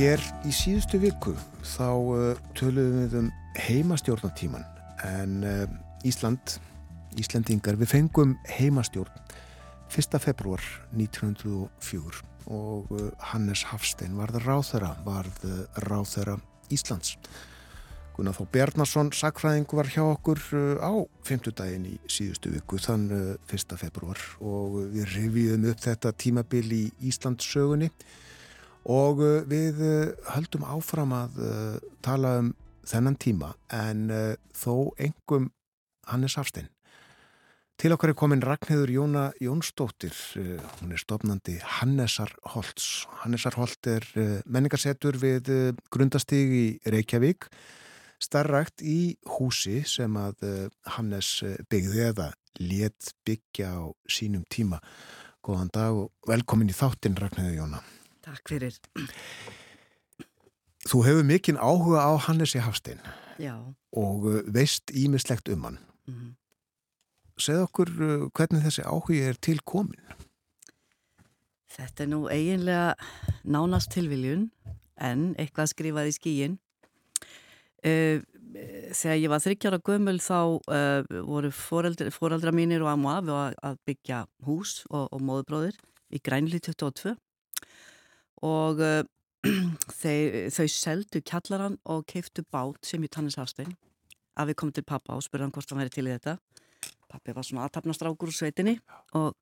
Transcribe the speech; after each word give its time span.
Hér 0.00 0.22
í 0.48 0.50
síðustu 0.54 0.96
viku 0.96 1.34
þá 1.60 1.88
uh, 1.92 2.38
töluðum 2.56 3.00
við 3.02 3.16
um 3.18 3.26
heimastjórnatíman 3.60 4.62
en 5.04 5.34
uh, 5.44 5.66
Ísland, 6.08 6.54
Íslandingar, 7.20 7.76
við 7.76 7.90
fengum 7.90 8.32
heimastjórn 8.48 9.12
1. 9.92 10.16
februar 10.24 10.64
1904 10.96 12.22
og 12.48 12.94
uh, 12.96 13.10
Hannes 13.28 13.66
Hafstein 13.68 14.16
varð 14.16 14.40
ráþæra, 14.46 14.94
varð 15.04 15.44
ráþæra 15.84 16.38
Íslands. 16.72 17.18
Gunnar 18.16 18.38
Þó 18.40 18.48
Bjarnason, 18.56 19.12
sakfræðing 19.12 19.68
var 19.76 19.92
hjá 19.92 20.06
okkur 20.06 20.40
á 20.80 20.96
50 21.28 21.58
daginn 21.60 21.90
í 21.92 21.94
síðustu 22.08 22.54
viku, 22.56 22.80
þann 22.80 23.36
1. 23.52 23.76
februar 23.84 24.24
og 24.40 24.80
við 24.96 25.12
reviðum 25.18 25.68
upp 25.74 25.84
þetta 25.90 26.16
tímabil 26.24 26.64
í 26.72 26.84
Íslands 27.12 27.52
sögunni 27.52 27.92
og 28.88 29.20
við 29.50 29.80
höldum 30.32 30.64
áfram 30.64 31.12
að 31.12 31.40
tala 32.04 32.38
um 32.40 32.52
þennan 32.88 33.16
tíma 33.20 33.54
en 33.70 34.08
þó 34.56 34.92
engum 34.98 35.50
Hannes 36.08 36.36
Hafstein. 36.40 36.70
Til 37.80 37.94
okkar 37.94 38.10
er 38.12 38.16
komin 38.18 38.42
Ragnhildur 38.44 38.90
Jóna 38.92 39.22
Jónsdóttir, 39.40 40.12
hún 40.80 40.90
er 40.92 41.00
stofnandi 41.00 41.54
Hannesar 41.78 42.32
Holtz. 42.52 43.06
Hannesar 43.22 43.56
Holt 43.56 43.88
er 43.88 44.04
menningarsetur 44.44 45.16
við 45.16 45.48
grundastig 45.88 46.52
í 46.52 46.66
Reykjavík, 46.84 47.46
starrakt 48.20 48.84
í 48.84 49.16
húsi 49.38 49.78
sem 49.88 50.18
að 50.20 50.68
Hannes 50.96 51.30
byggði 51.72 52.04
eða 52.10 52.28
let 52.60 53.14
byggja 53.24 53.72
á 53.72 53.88
sínum 54.12 54.44
tíma. 54.52 54.82
Góðan 55.40 55.72
dag 55.72 56.02
og 56.02 56.12
velkomin 56.28 56.68
í 56.68 56.76
þáttinn 56.76 57.16
Ragnhildur 57.16 57.62
Jóna. 57.62 57.80
Takk 58.24 58.52
fyrir. 58.52 58.76
Þú 60.88 61.02
hefur 61.06 61.26
mikinn 61.28 61.60
áhuga 61.60 62.04
á 62.04 62.12
Hannesi 62.26 62.60
Hafstein 62.60 63.00
Já. 63.40 63.56
og 63.92 64.26
veist 64.52 64.92
ímislegt 64.92 65.48
um 65.52 65.64
hann. 65.68 65.78
Mm. 66.08 66.34
Segð 67.40 67.64
okkur 67.68 67.92
hvernig 68.36 68.64
þessi 68.66 68.84
áhuga 68.84 69.30
er 69.30 69.38
til 69.40 69.60
komin? 69.64 70.00
Þetta 71.70 72.04
er 72.04 72.10
nú 72.10 72.24
eiginlega 72.28 72.94
nánast 73.44 73.92
tilviljun 73.94 74.50
en 75.00 75.30
eitthvað 75.38 75.72
skrifað 75.72 76.10
í 76.10 76.16
skíin. 76.16 76.58
Uh, 77.80 78.20
þegar 78.92 79.20
ég 79.22 79.30
var 79.32 79.40
þryggjára 79.40 79.80
gömul 79.86 80.18
þá 80.20 80.38
uh, 80.58 81.20
voru 81.24 81.52
foreldra, 81.54 82.10
foreldra 82.12 82.52
mínir 82.52 82.84
og 82.84 82.90
amma 82.92 83.20
að 83.22 83.78
byggja 83.88 84.26
hús 84.44 84.82
og, 84.90 85.06
og 85.08 85.22
móðubróðir 85.24 85.78
í 86.12 86.20
Grænli 86.20 86.60
22 86.60 87.14
og 88.46 88.82
uh, 88.84 89.02
þau, 90.00 90.16
þau 90.52 90.66
seldu 90.68 91.22
kjallaran 91.24 91.78
og 91.88 92.04
keiftu 92.10 92.44
bát 92.52 92.78
sem 92.86 93.04
í 93.04 93.10
Tannis 93.12 93.38
Hafstein 93.40 93.76
að 94.40 94.52
við 94.52 94.60
komum 94.60 94.76
til 94.76 94.86
pappa 94.86 95.16
og 95.16 95.24
spurðum 95.26 95.52
hvort 95.54 95.72
hann 95.72 95.80
væri 95.82 95.94
til 95.94 96.06
í 96.08 96.14
þetta. 96.14 96.36
Pappi 97.10 97.34
var 97.36 97.44
svona 97.44 97.66
aðtapnastrákur 97.66 98.30
úr 98.30 98.36
sveitinni 98.36 98.78
og 99.18 99.34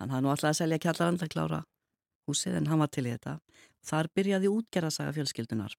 hann 0.00 0.12
hafði 0.12 0.24
nú 0.24 0.32
alltaf 0.32 0.52
að 0.52 0.60
selja 0.60 0.80
kjallaran 0.84 1.18
til 1.20 1.28
að 1.28 1.34
klára 1.34 1.64
húsið 2.26 2.60
en 2.60 2.70
hann 2.70 2.80
var 2.82 2.92
til 2.92 3.06
í 3.08 3.12
þetta. 3.12 3.38
Þar 3.86 4.10
byrjaði 4.16 4.52
útgerðasaga 4.52 5.14
fjölskyldunar 5.16 5.76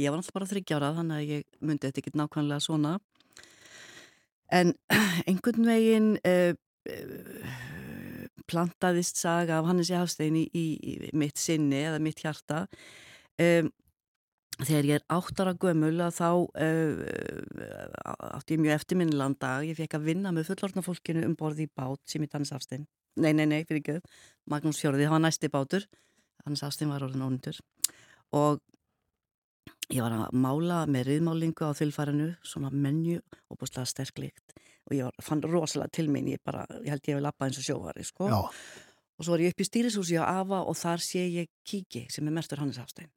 ég 0.00 0.12
var 0.12 0.20
alltaf 0.20 0.36
bara 0.36 0.48
þryggjárað 0.50 0.98
þannig 1.00 1.16
að 1.16 1.30
ég 1.30 1.46
myndi 1.64 1.88
þetta 1.88 2.02
ekki 2.02 2.18
nákvæmlega 2.20 2.64
svona. 2.64 2.96
En 4.52 4.74
einhvern 5.30 5.68
veginn 5.70 6.10
uh, 6.20 6.52
uh, 6.92 7.56
plantaðist 8.50 9.20
saga 9.20 9.58
af 9.60 9.66
Hannes 9.70 9.90
Hafstein 9.94 10.38
í, 10.38 10.46
í, 10.54 10.66
í 10.76 11.10
mitt 11.16 11.40
sinni 11.40 11.82
eða 11.88 12.00
mitt 12.02 12.22
hjarta. 12.22 12.64
Um, 13.42 13.72
þegar 14.62 14.88
ég 14.88 15.00
er 15.00 15.06
áttara 15.12 15.52
gömul 15.60 15.96
að 16.00 16.14
þá 16.16 16.28
uh, 16.32 17.00
átti 18.38 18.56
ég 18.56 18.62
mjög 18.62 18.78
eftirminnilegan 18.78 19.36
dag. 19.42 19.66
Ég 19.68 19.78
fekk 19.78 19.98
að 19.98 20.08
vinna 20.12 20.32
með 20.32 20.52
fullortna 20.52 20.84
fólkinu 20.86 21.26
um 21.26 21.36
borði 21.38 21.66
í 21.66 21.72
bát 21.72 22.00
sem 22.08 22.24
í 22.24 22.30
Hannes 22.32 22.54
Hafstein. 22.54 22.86
Nei, 23.16 23.32
nei, 23.32 23.46
nei, 23.48 23.62
fyrir 23.64 23.82
ekki 23.82 24.16
Magnús 24.52 24.80
Fjörði, 24.82 25.06
það 25.06 25.16
var 25.16 25.24
næsti 25.24 25.52
bátur. 25.52 25.86
Hannes 26.44 26.62
Hafstein 26.64 26.92
var 26.92 27.04
orðin 27.04 27.24
ónundur 27.26 27.60
og 28.36 28.60
ég 29.92 30.02
var 30.02 30.14
að 30.14 30.34
mála 30.34 30.82
með 30.90 31.10
riðmálingu 31.10 31.68
á 31.68 31.78
þylfærinu 31.78 32.32
svona 32.46 32.72
menju 32.74 33.20
og 33.22 33.58
búinlega 33.60 33.86
sterklíkt 33.88 34.56
og 34.86 34.94
ég 34.94 35.22
fann 35.24 35.42
rosalega 35.44 35.92
til 35.98 36.08
minn 36.12 36.28
ég, 36.30 36.42
bara, 36.44 36.64
ég 36.84 36.92
held 36.94 37.10
ég 37.10 37.18
að 37.18 37.26
lappa 37.26 37.48
eins 37.48 37.58
og 37.60 37.66
sjófari 37.66 38.04
sko. 38.06 38.28
og 39.16 39.24
svo 39.24 39.34
var 39.34 39.44
ég 39.44 39.54
upp 39.54 39.62
í 39.62 39.68
stýrishúsi 39.68 40.18
á 40.20 40.24
Ava 40.40 40.62
og 40.62 40.76
þar 40.78 41.02
sé 41.02 41.24
ég 41.26 41.50
Kíki 41.66 42.06
sem 42.12 42.26
er 42.26 42.36
mestur 42.36 42.60
Hannes 42.62 42.78
Hafstein. 42.78 43.10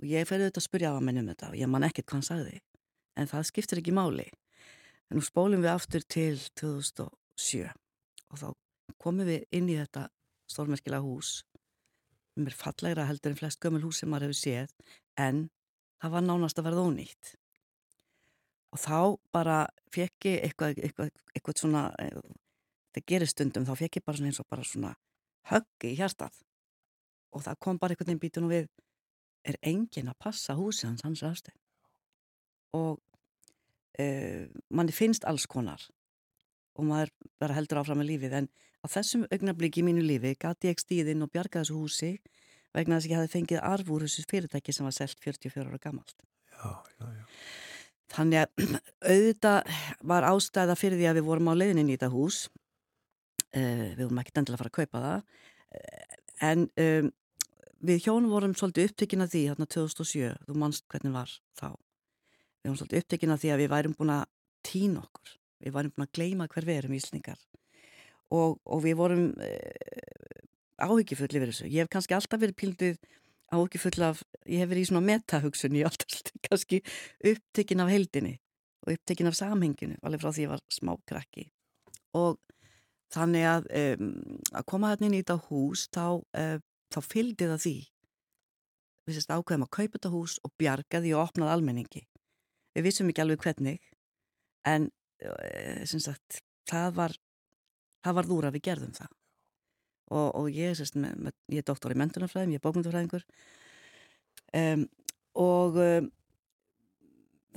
Og 0.00 0.08
ég 0.08 0.28
ferði 0.28 0.48
auðvitað 0.48 0.62
að 0.62 0.68
spyrja 0.68 0.92
Ava 0.92 1.04
menn 1.04 1.22
um 1.22 1.30
þetta 1.30 1.52
og 1.52 1.58
ég 1.60 1.70
man 1.70 1.86
ekkert 1.86 2.08
hvað 2.08 2.20
hann 2.20 2.28
sagði 2.28 2.60
en 3.16 3.30
það 3.30 3.46
skiptir 3.50 3.82
ekki 3.82 3.94
máli. 3.96 4.26
En 5.10 5.18
nú 5.18 5.24
spólum 5.26 5.62
við 5.64 5.72
aftur 5.74 6.04
til 6.06 6.38
2007 6.60 7.68
og 8.30 8.40
þá 8.40 8.48
komum 9.00 9.26
við 9.26 9.46
inn 9.54 9.70
í 9.70 9.78
þetta 9.78 10.08
stórmerkilega 10.50 11.04
hús 11.04 11.40
mér 12.40 12.56
fallegra 12.56 13.06
heldur 13.08 13.34
en 13.34 13.38
flest 13.38 13.60
gömul 13.62 13.82
hús 13.84 14.00
sem 14.00 14.10
maður 14.10 14.30
hefur 14.30 14.40
séð 14.40 14.74
en 15.20 15.48
það 16.00 16.14
var 16.14 16.26
nánast 16.26 16.60
að 16.60 16.68
verða 16.70 16.86
ónýtt 16.88 17.32
og 18.70 18.78
þá 18.78 18.98
bara 19.34 19.58
fekk 19.94 20.28
ég 20.30 20.44
eitthvað, 20.46 20.78
eitthvað, 20.78 21.10
eitthvað 21.34 21.58
svona 21.58 21.84
það 22.94 23.06
gerir 23.12 23.30
stundum, 23.30 23.66
þá 23.66 23.74
fekk 23.78 23.98
ég 23.98 24.06
bara 24.06 24.20
svona 24.20 24.30
eins 24.30 24.40
og 24.42 24.48
bara 24.50 24.66
svona 24.66 24.94
höggi 25.50 25.92
í 25.92 25.98
hjartað. 25.98 26.38
Og 27.34 27.44
það 27.46 27.60
kom 27.62 27.78
bara 27.78 27.94
einhvern 27.94 28.10
veginn 28.10 28.22
bítun 28.22 28.48
og 28.48 28.54
við 28.54 28.68
er 29.46 29.56
engin 29.66 30.10
að 30.10 30.18
passa 30.20 30.56
húsið 30.58 30.90
hans 30.90 31.04
hans 31.06 31.22
aðstöð 31.24 31.56
og 32.76 32.98
uh, 33.98 34.42
manni 34.68 34.92
finnst 34.94 35.24
alls 35.26 35.46
konar 35.50 35.86
og 36.76 36.84
maður 36.86 37.14
bara 37.40 37.56
heldur 37.56 37.80
áfram 37.80 38.02
með 38.02 38.12
lífið. 38.12 38.36
En 38.42 38.50
á 38.84 38.86
þessum 38.90 39.24
augnablíki 39.32 39.82
í 39.82 39.86
mínu 39.86 40.04
lífi 40.04 40.36
gati 40.38 40.70
ég 40.70 40.82
stíðinn 40.82 41.24
og 41.24 41.32
bjarga 41.32 41.64
þessu 41.64 41.78
húsi 41.78 42.12
vegna 42.76 42.98
þess 42.98 43.08
að 43.08 43.14
ég 43.14 43.22
hafi 43.22 43.32
fengið 43.32 43.64
arfúr 43.72 44.06
þessu 44.06 44.26
fyrirtæki 44.30 44.76
sem 44.76 44.86
var 44.86 44.94
selt 44.94 45.18
44 45.24 45.66
ára 45.66 45.82
gammalt 45.82 46.14
Já, 46.60 46.84
já, 47.00 47.06
já 47.16 47.24
Þannig 48.10 48.42
að 48.42 48.64
auðvitað 49.12 49.70
var 50.12 50.26
ástæða 50.30 50.76
fyrir 50.78 51.00
því 51.00 51.08
að 51.10 51.20
við 51.20 51.28
vorum 51.28 51.50
á 51.52 51.54
leiðinni 51.58 51.94
í 51.94 51.96
þetta 51.96 52.10
hús. 52.14 52.40
Uh, 53.50 53.90
við 53.96 54.04
vorum 54.04 54.22
ekkert 54.22 54.42
endilega 54.42 54.58
að 54.58 54.62
fara 54.64 54.72
að 54.72 54.78
kaupa 54.78 55.04
það. 55.04 55.44
Uh, 55.70 56.18
en 56.50 56.66
um, 56.84 57.12
við 57.90 58.02
hjónum 58.06 58.34
vorum 58.34 58.56
svolítið 58.58 58.90
upptökin 58.90 59.24
að 59.24 59.34
því 59.34 59.44
hérna 59.50 59.68
2007, 59.76 60.32
þú 60.48 60.58
mannst 60.62 60.86
hvernig 60.90 61.14
var 61.16 61.36
þá. 61.58 61.68
Við 62.60 62.70
vorum 62.70 62.80
svolítið 62.82 63.04
upptökin 63.04 63.34
að 63.34 63.44
því 63.44 63.52
að 63.54 63.62
við 63.62 63.72
værum 63.74 63.96
búin 63.98 64.14
að 64.16 64.26
týna 64.66 65.04
okkur. 65.04 65.36
Við 65.60 65.76
værum 65.76 65.94
búin 65.96 66.06
að 66.06 66.14
gleima 66.18 66.50
hver 66.50 66.68
við 66.68 66.82
erum 66.82 66.98
íslningar. 66.98 67.40
Og, 68.30 68.58
og 68.62 68.82
við 68.84 68.98
vorum 68.98 69.24
uh, 69.34 70.10
áhyggjufulli 70.80 71.40
fyrir 71.40 71.52
þessu. 71.52 71.70
Ég 71.70 71.84
hef 71.84 71.92
kannski 71.92 72.16
alltaf 72.16 72.42
verið 72.42 72.58
pildið 72.60 73.00
áhugifull 73.50 74.04
af, 74.06 74.22
ég 74.46 74.62
hef 74.62 74.70
verið 74.70 74.84
í 74.84 74.88
svona 74.90 75.06
metahugsun 75.06 75.76
í 75.78 75.82
alltaf 75.86 76.30
kannski 76.46 76.80
upptekinn 77.32 77.82
af 77.82 77.92
heldinni 77.92 78.36
og 78.84 78.94
upptekinn 78.94 79.30
af 79.30 79.38
samhenginu 79.38 79.98
alveg 80.02 80.22
frá 80.22 80.32
því 80.32 80.46
ég 80.46 80.52
var 80.52 80.62
smá 80.72 80.94
krakki. 81.08 81.48
Og 82.16 82.38
þannig 83.14 83.46
að 83.50 83.70
um, 83.80 84.12
að 84.54 84.66
koma 84.70 84.92
hérna 84.92 85.08
inn 85.08 85.18
í 85.18 85.22
þetta 85.22 85.38
hús 85.48 85.86
þá, 85.92 86.06
uh, 86.22 86.58
þá 86.94 87.00
fylgdi 87.04 87.50
það 87.50 87.64
því. 87.66 87.76
Við 89.06 89.18
sérst 89.18 89.34
ákveðum 89.34 89.66
að 89.66 89.74
kaupa 89.76 89.96
þetta 89.98 90.14
hús 90.14 90.38
og 90.46 90.54
bjarga 90.60 91.02
því 91.02 91.14
og 91.16 91.24
opnaði 91.26 91.54
almenningi. 91.56 92.04
Við 92.76 92.86
vissum 92.86 93.10
ekki 93.10 93.24
alveg 93.24 93.42
hvernig 93.42 93.80
en 94.70 94.90
uh, 95.26 95.82
sagt, 95.90 96.42
það 96.70 96.94
var 97.00 97.18
það 98.04 98.16
var 98.16 98.30
þúra 98.30 98.52
við 98.54 98.68
gerðum 98.70 98.94
það 98.96 99.16
og, 100.10 100.28
og 100.38 100.48
ég, 100.54 100.74
sérst, 100.78 100.96
með, 101.00 101.18
með, 101.26 101.36
ég 101.54 101.62
er 101.62 101.68
doktor 101.70 101.94
í 101.94 101.98
mentunarfræðum, 102.00 102.54
ég 102.54 102.60
er 102.60 102.64
bókmyndufræðingur 102.66 103.26
um, 104.60 104.86
og 105.40 105.78
um, 105.80 106.10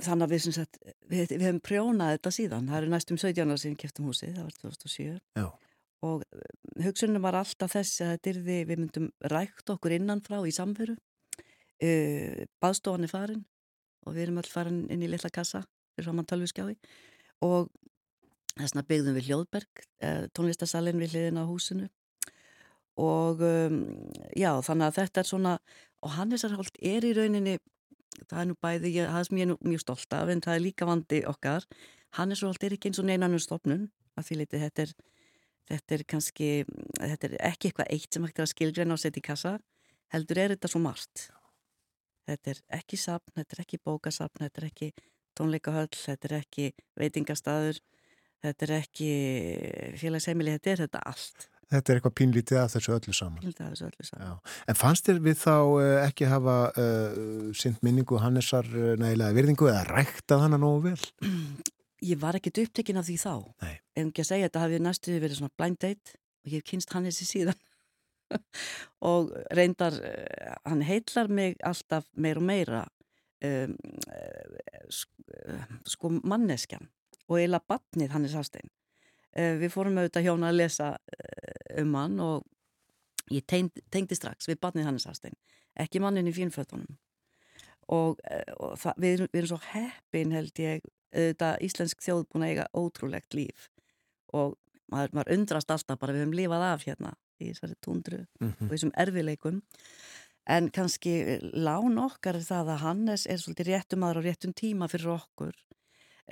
þannig 0.02 0.26
að 0.26 0.34
við, 0.34 0.46
sagt, 0.58 0.80
við, 1.10 1.24
við 1.34 1.46
hefum 1.48 1.62
prjónað 1.64 2.16
þetta 2.16 2.34
síðan, 2.38 2.68
það 2.70 2.80
eru 2.80 2.92
næstum 2.94 3.20
17 3.20 3.54
ára 3.54 3.62
síðan 3.62 3.80
kæftum 3.82 4.10
húsið, 4.10 4.36
það 4.36 4.48
var 4.48 4.58
2007 4.60 5.08
Já. 5.40 5.46
og 6.08 6.24
hugsunum 6.84 7.26
var 7.26 7.40
alltaf 7.40 7.74
þess 7.74 8.04
að 8.04 8.14
þetta 8.14 8.32
yrði, 8.34 8.58
við 8.70 8.82
myndum 8.84 9.10
rækt 9.34 9.74
okkur 9.74 9.96
innanfrá 9.98 10.40
í 10.46 10.54
samveru. 10.54 10.96
Uh, 11.84 12.44
baðstofan 12.62 13.06
er 13.06 13.10
farin 13.10 13.42
og 14.06 14.14
við 14.14 14.28
erum 14.28 14.38
öll 14.40 14.50
farin 14.50 14.84
inn 14.92 15.02
í 15.02 15.08
litla 15.10 15.30
kassa 15.34 15.64
fyrir 15.94 16.06
saman 16.06 16.28
tölviskjái 16.28 16.76
og 17.44 17.66
þess 18.54 18.74
vegna 18.74 18.84
byggðum 18.90 19.16
við 19.18 19.28
Hljóðberg 19.28 19.82
uh, 19.82 20.24
tónlistasalinn 20.36 21.02
við 21.02 21.16
hliðin 21.16 21.42
á 21.42 21.44
húsinu 21.50 21.88
og 23.00 23.42
um, 23.42 23.78
já 24.38 24.50
þannig 24.62 24.86
að 24.88 24.98
þetta 25.00 25.22
er 25.22 25.30
svona 25.30 25.54
og 26.04 26.14
Hannesarholt 26.14 26.78
er 26.82 27.06
í 27.06 27.12
rauninni 27.16 27.58
það 28.30 28.40
er 28.40 28.48
nú 28.50 28.56
bæði, 28.62 28.92
ég, 28.94 29.10
það 29.10 29.26
sem 29.28 29.40
ég 29.40 29.46
er 29.46 29.50
nú 29.50 29.58
mjög 29.64 29.82
stolt 29.82 30.16
af 30.16 30.30
en 30.30 30.44
það 30.44 30.58
er 30.58 30.64
líka 30.66 30.88
vandi 30.88 31.22
okkar 31.26 31.66
Hannesarholt 32.18 32.62
er 32.64 32.76
ekki 32.76 32.90
eins 32.90 33.02
og 33.02 33.08
neinanum 33.08 33.42
stofnun 33.42 33.88
að 34.14 34.28
því 34.28 34.40
litið 34.42 34.66
þetta 34.68 34.86
er 34.86 34.96
þetta 35.64 35.96
er 35.96 36.04
kannski, 36.04 36.50
þetta 37.00 37.30
er 37.30 37.38
ekki 37.48 37.70
eitthvað 37.70 37.94
eitt 37.94 38.12
sem 38.12 38.26
hægt 38.26 38.38
er 38.38 38.46
að 38.46 38.52
skilgreina 38.52 38.94
og 38.94 39.00
setja 39.00 39.22
í 39.22 39.24
kassa 39.24 39.56
heldur 40.12 40.42
er 40.42 40.54
þetta 40.54 40.70
svo 40.70 40.82
margt 40.84 41.30
þetta 42.28 42.54
er 42.54 42.60
ekki 42.78 42.98
sapn, 43.00 43.34
þetta 43.38 43.56
er 43.56 43.64
ekki 43.64 43.80
bókasapn, 43.84 44.44
þetta 44.44 44.62
er 44.62 44.68
ekki 44.68 44.90
tónleikahöll, 45.38 45.90
þetta 45.96 46.30
er 46.30 46.36
ekki 46.38 46.68
veitingastadur, 47.00 47.80
þetta 48.44 48.66
er 48.68 48.74
ekki 48.78 49.10
félagsheimili, 50.00 50.54
þetta 50.56 50.72
er 50.72 50.84
þetta 50.86 51.02
allt. 51.10 51.48
Þetta 51.74 51.90
er 51.90 51.98
eitthvað 51.98 52.14
pínlítið 52.20 52.58
að 52.60 52.72
þessu 52.74 52.92
öllu 52.94 53.14
saman. 53.16 53.40
Pínlítið 53.42 53.64
að 53.64 53.72
þessu 53.74 53.86
öllu 53.88 54.06
saman. 54.08 54.26
Já. 54.28 54.56
En 54.70 54.78
fannst 54.78 55.08
þér 55.08 55.20
við 55.24 55.38
þá 55.40 55.54
uh, 55.56 55.84
ekki 56.04 56.28
hafa 56.30 56.56
uh, 56.70 57.20
synd 57.58 57.80
minningu 57.86 58.20
Hannesar 58.22 58.68
uh, 58.70 58.92
nægilega 59.00 59.36
virðingu 59.38 59.70
eða 59.72 59.84
ræktað 59.88 60.44
hana 60.44 60.60
nógu 60.60 60.90
vel? 60.90 60.98
Ég 62.10 62.20
var 62.20 62.38
ekkit 62.38 62.60
upptekinn 62.66 63.00
af 63.00 63.08
því 63.08 63.16
þá. 63.22 63.34
Nei. 63.64 63.74
En 63.96 64.10
ekki 64.10 64.22
að 64.22 64.30
segja, 64.30 64.48
þetta 64.50 64.64
hafi 64.66 64.80
næstuði 64.84 65.22
verið 65.24 65.40
svona 65.40 65.56
blind 65.56 65.80
date 65.80 66.18
og 66.44 66.50
ég 66.50 66.60
hef 66.60 66.66
kynst 66.68 66.92
Hannesi 66.92 67.24
síðan. 67.24 67.60
og 69.10 69.30
reyndar, 69.56 69.96
hann 70.66 70.82
heitlar 70.84 71.30
mig 71.32 71.56
alltaf 71.64 72.04
meir 72.20 72.40
og 72.40 72.44
meira 72.44 72.82
um, 73.46 73.72
sko 75.88 76.12
manneskjan 76.20 76.90
og 77.30 77.40
eila 77.40 77.62
batnið 77.64 78.12
Hannes 78.12 78.36
Hafstein. 78.36 78.68
Við 79.34 79.72
fórum 79.72 79.96
auðvitað 79.98 80.28
hjóna 80.28 80.52
að 80.52 80.60
lesa 80.60 80.90
um 81.80 81.94
hann 81.98 82.18
og 82.20 82.44
ég 83.32 83.46
tengdi, 83.46 83.82
tengdi 83.90 84.18
strax 84.18 84.48
við 84.50 84.60
batnið 84.60 84.90
Hannes 84.90 85.06
Hafstein, 85.08 85.36
ekki 85.80 86.02
mannin 86.02 86.28
í 86.28 86.34
fínfötunum. 86.36 86.98
Og, 87.92 88.20
og 88.56 88.76
það, 88.80 89.00
við, 89.02 89.24
við 89.28 89.40
erum 89.42 89.50
svo 89.50 89.60
heppin 89.72 90.32
held 90.32 90.60
ég 90.62 90.84
auðvitað 91.14 91.64
íslensk 91.66 92.02
þjóð 92.02 92.22
búin 92.32 92.44
að 92.46 92.52
eiga 92.54 92.66
ótrúlegt 92.74 93.36
líf 93.36 93.68
og 94.34 94.56
maður, 94.92 95.14
maður 95.16 95.32
undrast 95.36 95.72
alltaf 95.72 96.00
bara 96.00 96.14
við 96.14 96.24
höfum 96.24 96.36
lifað 96.38 96.66
af 96.68 96.86
hérna 96.88 97.12
í 97.40 97.50
þessari 97.50 97.76
túndru 97.84 98.20
mm 98.24 98.48
-hmm. 98.48 98.66
og 98.66 98.72
þessum 98.72 98.94
erfileikum 99.04 99.60
en 100.44 100.70
kannski 100.70 101.40
lán 101.52 101.98
okkar 101.98 102.38
er 102.38 102.46
það 102.46 102.74
að 102.74 102.82
Hannes 102.84 103.26
er 103.26 103.40
svolítið 103.40 103.70
réttum 103.72 104.04
aðra 104.04 104.20
og 104.20 104.26
réttum 104.28 104.52
tíma 104.52 104.88
fyrir 104.92 105.14
okkur 105.16 105.54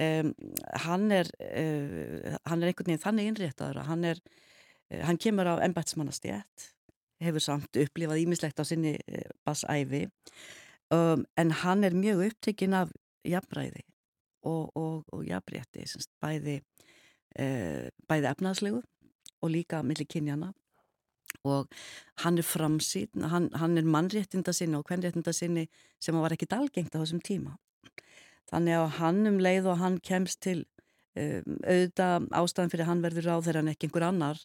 um, 0.01 0.35
hann 0.87 1.11
er 1.11 1.31
uh, 1.41 2.37
hann 2.45 2.63
er 2.63 2.69
einhvern 2.73 2.93
veginn 2.93 3.07
þannig 3.07 3.31
innréttaður 3.31 3.85
hann 3.89 4.05
er, 4.05 4.21
hann 5.07 5.21
kemur 5.21 5.49
á 5.49 5.55
ennbætsmannastjætt 5.65 6.69
hefur 7.23 7.45
samt 7.45 7.79
upplifað 7.79 8.25
ímislegt 8.25 8.61
á 8.61 8.65
sinni 8.67 8.97
uh, 8.99 9.29
bassæfi 9.47 10.07
um, 10.95 11.25
en 11.37 11.55
hann 11.63 11.85
er 11.85 11.97
mjög 11.97 12.27
upptekinn 12.29 12.77
af 12.77 12.93
jafnræði 13.25 13.85
og, 14.43 14.73
og, 14.77 15.05
og 15.15 15.23
jafnrétti 15.23 15.85
bæði, 16.19 16.57
bæði 18.11 18.27
efnaðslegu 18.33 18.81
og 19.43 19.53
líka 19.55 19.85
millir 19.87 20.09
kynjana 20.11 20.51
og 21.49 21.69
hann 22.23 22.39
er 22.39 22.47
framsýn, 22.47 23.25
hann, 23.29 23.49
hann 23.55 23.79
er 23.79 23.89
mannréttinda 23.89 24.53
sinni 24.55 24.79
og 24.79 24.87
hvernréttinda 24.89 25.33
sinni 25.35 25.67
sem 26.03 26.19
var 26.21 26.35
ekki 26.35 26.49
dalgengt 26.51 26.95
á 26.95 27.01
þessum 27.01 27.23
tíma. 27.25 27.57
Þannig 28.51 28.79
að 28.79 28.89
hann 28.99 29.31
um 29.31 29.39
leið 29.43 29.71
og 29.73 29.81
hann 29.81 29.99
kemst 30.05 30.43
til 30.45 30.59
um, 31.17 31.59
auðvitað 31.65 32.29
ástæðan 32.43 32.75
fyrir 32.75 32.91
hann 32.91 33.05
verður 33.05 33.31
á 33.33 33.37
þeirra 33.47 33.65
en 33.65 33.73
ekki 33.73 33.89
einhver 33.89 34.09
annar 34.11 34.43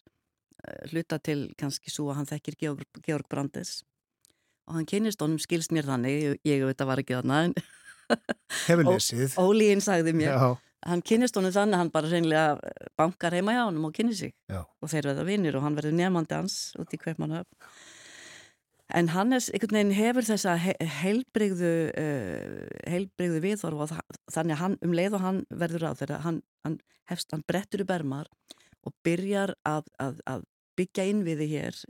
hluta 0.92 1.18
til 1.22 1.48
kannski 1.58 1.92
svo 1.92 2.10
að 2.12 2.20
hann 2.20 2.30
þekkir 2.30 2.58
Georg, 2.62 3.02
Georg 3.06 3.28
Brandes 3.30 3.82
og 4.68 4.76
hann 4.78 4.88
kynist 4.88 5.20
honum 5.24 5.40
skilst 5.40 5.72
mér 5.72 5.88
þannig, 5.88 6.16
ég, 6.22 6.40
ég 6.48 6.64
auðvitað 6.64 6.90
var 6.92 7.04
ekki 7.04 7.18
en 7.18 7.54
Hefur 8.68 8.86
lesið. 8.88 9.34
Ólíinn 9.36 9.82
sagði 9.84 10.14
mér. 10.16 10.32
Já 10.32 10.56
hann 10.86 11.02
kynist 11.02 11.36
honum 11.38 11.54
þannig 11.54 11.76
að 11.76 11.82
hann 11.82 11.92
bara 11.94 12.10
reynilega 12.10 12.56
eh, 12.62 12.88
bankar 12.98 13.34
heima 13.34 13.54
hjá 13.56 13.62
honum 13.66 13.88
og 13.88 13.94
kynni 13.96 14.16
sig 14.16 14.34
Já. 14.50 14.62
og 14.62 14.90
þeir 14.90 15.10
verða 15.10 15.26
vinnir 15.26 15.58
og 15.58 15.64
hann 15.66 15.78
verður 15.78 15.96
nefnandi 15.98 16.36
hans 16.36 16.58
út 16.78 16.92
í 16.94 17.00
Kveipmannhöf 17.02 17.48
en 18.98 19.10
Hannes 19.12 19.50
einhvern 19.52 19.80
veginn 19.80 19.96
hefur 19.98 20.28
þessa 20.28 20.54
heilbrigðu 21.02 21.72
uh, 21.90 22.68
heilbrigðu 22.88 23.42
viðhorf 23.44 23.82
og 23.84 23.96
þannig 24.32 24.54
að 24.54 24.62
hann 24.62 24.78
um 24.86 24.94
leið 24.96 25.18
og 25.18 25.24
hann 25.26 25.42
verður 25.50 25.90
á 25.90 25.92
þeirra 25.98 26.20
hann, 26.24 26.40
hann, 26.64 26.78
hefst, 27.10 27.34
hann 27.34 27.44
brettur 27.48 27.84
í 27.84 27.88
bermar 27.88 28.30
og 28.86 28.94
byrjar 29.04 29.56
að, 29.68 29.90
að, 30.00 30.22
að 30.30 30.46
byggja 30.78 31.08
innviði 31.10 31.50
hér 31.50 31.82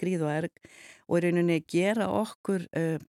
gríð 0.00 0.26
og 0.26 0.32
erg 0.34 0.62
og 1.08 1.18
í 1.18 1.24
rauninni 1.24 1.58
gera 1.68 2.10
okkur 2.12 2.68
uh, 2.76 3.00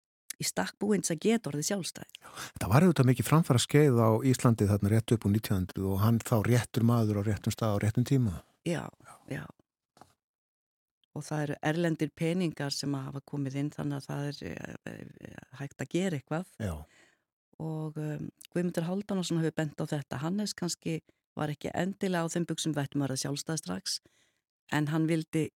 í 0.40 0.46
stakk 0.46 0.78
búins 0.80 1.12
að 1.12 1.22
geta 1.26 1.50
orðið 1.50 1.68
sjálfstæð. 1.70 2.16
Það 2.60 2.70
var 2.72 2.86
auðvitað 2.86 3.10
mikið 3.10 3.28
framfara 3.28 3.62
skeið 3.62 4.00
á 4.00 4.10
Íslandi 4.30 4.68
þarna 4.70 4.92
rétt 4.92 5.14
upp 5.14 5.26
úr 5.28 5.34
1900 5.36 5.90
og 5.90 6.00
hann 6.02 6.20
þá 6.24 6.36
réttur 6.48 6.86
maður 6.88 7.20
á 7.22 7.26
réttum 7.28 7.54
stað 7.54 7.78
á 7.78 7.82
réttum 7.84 8.08
tíma. 8.08 8.40
Já, 8.66 8.82
já. 9.30 9.44
Og 11.14 11.22
það 11.22 11.44
eru 11.44 11.56
erlendir 11.70 12.10
peningar 12.10 12.74
sem 12.74 12.94
hafa 12.98 13.22
komið 13.22 13.58
inn 13.60 13.72
þannig 13.74 14.00
að 14.00 14.06
það 14.08 14.30
er 14.30 14.38
eh, 14.50 15.34
hægt 15.60 15.84
að 15.84 15.92
gera 15.92 16.18
eitthvað. 16.18 16.48
Já. 16.58 16.74
Og 17.62 18.00
um, 18.02 18.24
Guðmundur 18.50 18.88
Haldansson 18.88 19.38
hefur 19.38 19.54
bent 19.60 19.78
á 19.78 19.86
þetta. 19.86 20.18
Hannes 20.24 20.56
kannski 20.58 20.98
var 21.38 21.52
ekki 21.54 21.70
endilega 21.70 22.26
á 22.26 22.32
þeim 22.34 22.48
buksum 22.50 22.74
vettum 22.74 23.04
að 23.04 23.12
vera 23.12 23.22
sjálfstæð 23.22 23.60
strax 23.62 24.00
en 24.72 24.88
hann 24.92 25.08
vildi 25.10 25.48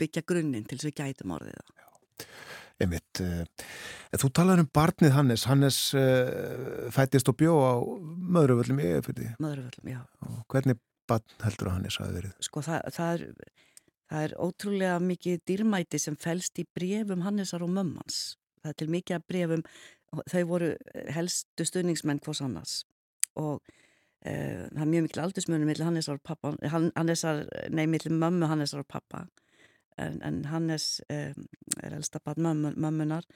byggja 0.00 0.24
grunninn 0.26 0.66
til 0.66 0.78
þess 0.78 0.88
að 0.88 0.92
við 0.92 1.00
gætum 1.00 1.34
orðið 1.36 1.58
það. 1.58 1.88
Einmitt, 2.82 3.20
uh, 3.22 3.66
þú 4.18 4.30
talar 4.34 4.62
um 4.62 4.68
barnið 4.74 5.14
Hannes, 5.14 5.44
Hannes 5.46 5.78
uh, 5.98 6.88
fættist 6.94 7.28
og 7.30 7.36
bjó 7.38 7.54
á 7.62 7.74
Möðruvöllum 8.36 8.80
í 8.82 8.88
Eifirði. 8.96 9.28
Möðruvöllum, 9.42 9.92
já. 9.92 10.00
Og 10.26 10.40
hvernig 10.50 10.80
barn 11.10 11.36
heldur 11.44 11.70
að 11.70 11.76
Hannes 11.78 11.98
hafi 12.00 12.16
verið? 12.16 12.34
Sko 12.42 12.64
það, 12.64 12.88
það, 12.96 13.12
er, 13.12 13.66
það 14.10 14.26
er 14.26 14.36
ótrúlega 14.46 15.00
mikið 15.04 15.42
dýrmæti 15.50 16.00
sem 16.02 16.18
fælst 16.18 16.62
í 16.62 16.66
brefum 16.74 17.26
Hannesar 17.26 17.64
og 17.66 17.74
mömmans. 17.76 18.22
Það 18.62 18.72
er 18.72 18.80
til 18.80 18.90
mikið 18.96 19.28
brefum, 19.30 19.64
þau 20.30 20.42
voru 20.50 20.72
helstu 21.14 21.66
stuðningsmenn 21.66 22.20
hvors 22.24 22.42
annars 22.44 22.82
og 23.38 23.62
það 24.22 24.82
er 24.84 24.90
mjög 24.92 25.06
mikil 25.08 25.22
aldursmjörnum 25.24 25.66
millir 25.66 25.88
Hannesar 25.88 26.18
og 26.20 26.22
pappa, 26.22 26.52
Hannesar, 26.70 27.42
nei 27.74 27.88
millir 27.90 28.14
mömmu 28.14 28.46
Hannesar 28.46 28.84
og 28.84 28.88
pappa 28.90 29.24
en, 29.98 30.20
en 30.22 30.44
Hannes 30.50 31.00
um, 31.10 31.46
er 31.82 31.96
elstabat 31.96 32.38
mömmunar 32.38 33.26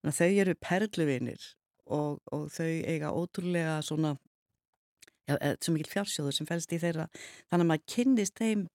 en 0.00 0.16
þau 0.16 0.30
eru 0.30 0.56
perluvinir 0.56 1.44
og, 1.90 2.20
og 2.32 2.48
þau 2.54 2.68
eiga 2.88 3.12
ótrúlega 3.12 3.80
svona 3.84 4.14
ja, 5.28 5.36
eh, 5.36 5.56
svo 5.60 5.74
mikil 5.74 5.90
fjársjóður 5.90 6.36
sem 6.36 6.48
fælst 6.48 6.72
í 6.74 6.80
þeirra. 6.82 7.06
Þannig 7.50 7.64
að 7.66 7.70
maður 7.70 7.88
kynnist 7.94 8.38
þeim 8.40 8.66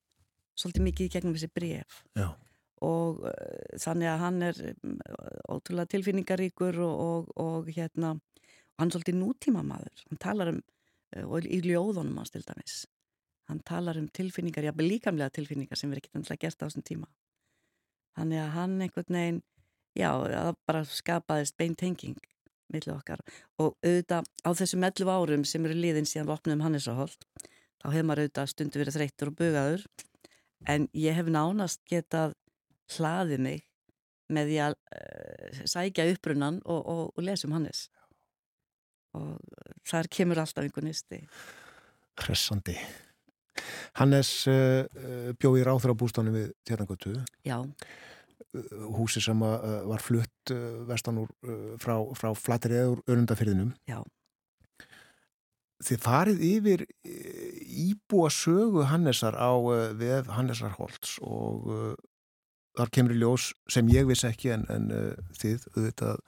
svolítið 0.55 0.87
mikið 0.89 1.11
gegnum 1.15 1.35
þessi 1.35 1.51
bref 1.51 1.97
Já. 2.15 2.29
og 2.85 3.25
uh, 3.27 3.79
þannig 3.81 4.11
að 4.11 4.21
hann 4.21 4.37
er 4.49 4.61
um, 4.71 4.95
ótrúlega 5.51 5.91
tilfinningaríkur 5.95 6.79
og, 6.85 7.01
og, 7.09 7.33
og 7.41 7.71
hérna 7.75 8.13
hann 8.79 8.87
er 8.87 8.95
svolítið 8.95 9.19
nútíma 9.19 9.65
maður 9.67 10.05
hann 10.05 10.21
talar 10.23 10.53
um, 10.53 10.61
og 11.23 11.47
í 11.47 11.61
ljóðunum 11.63 12.19
hans 12.19 12.33
til 12.33 12.43
dæmis. 12.45 12.83
Hann 13.49 13.61
talar 13.65 13.97
um 13.99 14.07
tilfinningar, 14.09 14.65
jábel 14.65 14.87
líkamlega 14.89 15.33
tilfinningar 15.37 15.77
sem 15.77 15.91
verður 15.91 16.03
ekki 16.03 16.19
alltaf 16.19 16.39
gert 16.41 16.63
á 16.63 16.65
þessum 16.65 16.85
tíma. 16.85 17.09
Þannig 18.17 18.41
að 18.41 18.53
hann 18.55 18.79
einhvern 18.81 19.17
veginn, 19.19 19.41
já, 19.95 20.09
það 20.23 20.55
bara 20.65 20.85
skapaðist 20.89 21.57
beintenging 21.59 22.17
millir 22.73 22.95
okkar. 22.95 23.21
Og 23.61 23.75
auðvitað 23.85 24.31
á 24.41 24.49
þessum 24.57 24.87
11 24.87 25.13
árum 25.13 25.45
sem 25.45 25.67
eru 25.67 25.77
liðin 25.77 26.09
síðan 26.09 26.29
við 26.29 26.35
opnum 26.39 26.63
Hannesaholt, 26.65 27.27
þá 27.81 27.87
hefur 27.91 28.07
maður 28.09 28.23
auðvitað 28.23 28.51
stundu 28.51 28.81
verið 28.81 28.97
þreyttur 28.97 29.31
og 29.31 29.37
bugaður. 29.41 29.85
En 30.65 30.89
ég 30.97 31.17
hef 31.17 31.29
nánast 31.29 31.83
getað 31.91 32.33
hlaðið 32.95 33.43
mig 33.45 33.65
með 34.33 34.49
því 34.49 34.57
að 34.65 34.77
uh, 34.97 35.59
sækja 35.69 36.07
upprunnan 36.15 36.61
og, 36.65 36.81
og, 36.81 37.03
og 37.13 37.25
lesa 37.25 37.45
um 37.45 37.53
Hannes 37.53 37.85
og 39.15 39.85
þar 39.87 40.11
kemur 40.11 40.41
alltaf 40.43 40.65
einhvern 40.65 40.89
nisti. 40.91 41.21
Hressandi. 42.21 42.75
Hannes 43.99 44.31
uh, 44.51 44.83
bjó 45.39 45.53
í 45.55 45.63
ráþrabústanum 45.65 46.35
við 46.35 46.51
Tjarnagötu. 46.67 47.15
Já. 47.47 47.61
Húsi 48.95 49.19
sem 49.23 49.39
var 49.39 50.03
flutt 50.03 50.51
vestan 50.87 51.17
úr 51.19 51.31
frá, 51.81 51.97
frá 52.15 52.29
flatri 52.39 52.77
eður 52.79 53.01
önundafyrðinum. 53.11 53.73
Já. 53.87 53.99
Þið 55.83 55.99
farið 56.03 56.43
yfir 56.47 56.85
íbúa 57.03 58.29
sögu 58.31 58.85
Hannesar 58.87 59.35
á 59.35 59.51
vef 59.99 60.31
Hannesar 60.31 60.71
Holtz 60.77 61.17
og 61.19 61.67
þar 62.79 62.91
kemur 62.95 63.15
í 63.15 63.19
ljós 63.19 63.49
sem 63.71 63.91
ég 63.91 64.07
vissi 64.07 64.29
ekki 64.29 64.53
en, 64.55 64.63
en 64.71 64.87
þið, 65.35 65.67
auðvitað, 65.75 66.23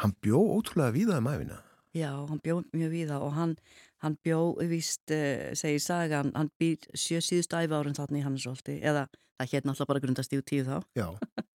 hann 0.00 0.16
bjó 0.24 0.40
ótrúlega 0.56 0.96
víða 0.96 1.20
um 1.20 1.30
æfina. 1.32 1.60
Já, 1.96 2.10
hann 2.28 2.40
bjó 2.44 2.60
mjög 2.76 2.90
víða 2.92 3.20
og 3.24 3.32
hann 3.36 3.56
Hann 3.98 4.14
bjó, 4.22 4.54
vist, 4.70 5.10
uh, 5.10 5.50
segir 5.58 5.82
sagan, 5.82 6.30
hann 6.38 6.50
býr 6.60 6.84
sjö 6.94 7.18
síðust 7.24 7.54
æfi 7.58 7.74
árin 7.74 7.96
þarna 7.98 8.20
í 8.20 8.22
Hannesólti, 8.22 8.76
eða 8.78 9.08
það 9.38 9.50
hérna 9.52 9.72
alltaf 9.74 9.88
bara 9.90 10.02
grundast 10.04 10.34
í 10.34 10.38
tíu 10.46 10.66
þá. 10.66 10.76
Já. 10.94 11.08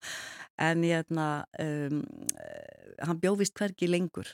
en 0.67 0.83
hérna, 0.83 1.27
um, 1.63 2.01
hann 2.99 3.21
bjó 3.23 3.37
vist 3.39 3.55
hverki 3.59 3.87
lengur 3.87 4.33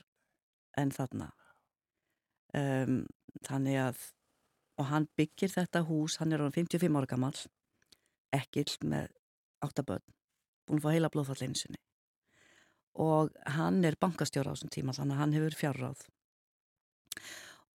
en 0.77 0.93
þarna. 0.95 1.29
Um, 2.57 3.03
þannig 3.45 3.77
að, 3.83 4.01
og 4.81 4.89
hann 4.89 5.05
byggir 5.19 5.53
þetta 5.53 5.85
hús, 5.85 6.17
hann 6.17 6.33
er 6.33 6.41
á 6.41 6.49
55 6.49 6.97
ára 6.97 7.11
gammal, 7.13 7.35
ekkil 8.33 8.71
með 8.89 9.13
áttaböðn, 9.61 10.17
búin 10.65 10.81
að 10.81 10.87
fá 10.87 10.95
heila 10.95 11.13
blóðfall 11.13 11.45
einsinni. 11.45 11.77
Og 12.99 13.31
hann 13.55 13.83
er 13.87 13.97
bankastjóra 13.99 14.51
á 14.51 14.55
þessum 14.55 14.73
tíma 14.73 14.95
þannig 14.95 15.15
að 15.15 15.21
hann 15.23 15.35
hefur 15.37 15.57
fjárráð. 15.59 16.03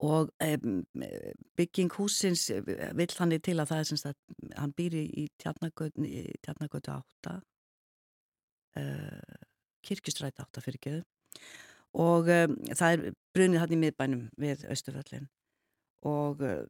Og 0.04 0.32
um, 0.42 0.80
bygging 1.56 1.92
húsins 1.96 2.48
vill 2.98 3.14
hann 3.18 3.32
í 3.32 3.40
til 3.40 3.56
að 3.62 3.70
það 3.70 3.80
er 3.80 3.88
semst 3.88 4.08
að 4.10 4.16
hann 4.58 4.74
býr 4.76 4.98
í 5.00 5.28
tjarnagötu 5.40 6.96
8 6.96 7.36
uh, 8.80 9.44
kirkustræti 9.84 10.44
8 10.44 10.64
fyrir 10.64 10.82
geðu 10.82 11.02
og 11.94 12.28
um, 12.32 12.56
það 12.74 12.90
er 12.90 13.16
brunið 13.36 13.62
hann 13.62 13.74
í 13.76 13.80
miðbænum 13.84 14.26
við 14.40 14.66
Östuföllin 14.72 15.28
og 16.04 16.42
uh, 16.44 16.64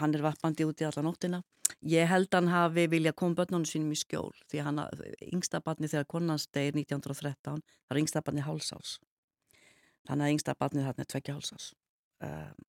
hann 0.00 0.14
er 0.14 0.24
vappandi 0.24 0.66
út 0.66 0.82
í 0.82 0.86
alla 0.88 1.04
nóttina. 1.06 1.42
Ég 1.86 2.08
held 2.10 2.32
hann 2.34 2.48
hafi 2.50 2.88
vilja 2.90 3.12
koma 3.14 3.36
börnunum 3.38 3.66
sínum 3.68 3.92
í 3.94 3.98
skjól 3.98 4.32
því 4.50 4.64
hann, 4.66 4.80
yngsta 5.28 5.60
barni 5.62 5.90
þegar 5.90 6.08
konans 6.10 6.48
degir 6.50 6.74
1913, 6.74 7.60
það 7.62 7.94
er 7.94 8.00
yngsta 8.02 8.22
barni 8.26 8.42
hálsás 8.42 8.96
þannig 10.08 10.24
að 10.24 10.34
yngsta 10.34 10.54
barni 10.58 10.84
þarna 10.86 11.04
er 11.04 11.10
tveggja 11.12 11.36
hálsás 11.36 11.68
um, 12.24 12.66